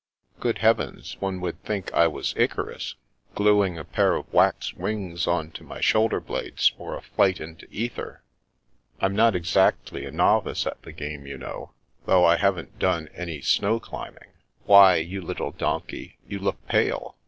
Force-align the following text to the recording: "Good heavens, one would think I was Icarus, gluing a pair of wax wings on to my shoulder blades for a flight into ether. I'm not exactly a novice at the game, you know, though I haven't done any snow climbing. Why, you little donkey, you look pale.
"Good 0.39 0.57
heavens, 0.57 1.15
one 1.19 1.39
would 1.41 1.61
think 1.61 1.93
I 1.93 2.07
was 2.07 2.33
Icarus, 2.35 2.95
gluing 3.35 3.77
a 3.77 3.83
pair 3.85 4.15
of 4.15 4.33
wax 4.33 4.73
wings 4.73 5.27
on 5.27 5.51
to 5.51 5.63
my 5.63 5.79
shoulder 5.79 6.19
blades 6.19 6.69
for 6.69 6.97
a 6.97 7.03
flight 7.03 7.39
into 7.39 7.67
ether. 7.69 8.23
I'm 8.99 9.15
not 9.15 9.35
exactly 9.35 10.05
a 10.07 10.11
novice 10.11 10.65
at 10.65 10.81
the 10.81 10.91
game, 10.91 11.27
you 11.27 11.37
know, 11.37 11.73
though 12.07 12.25
I 12.25 12.37
haven't 12.37 12.79
done 12.79 13.09
any 13.13 13.41
snow 13.41 13.79
climbing. 13.79 14.31
Why, 14.63 14.95
you 14.95 15.21
little 15.21 15.51
donkey, 15.51 16.17
you 16.27 16.39
look 16.39 16.65
pale. 16.67 17.15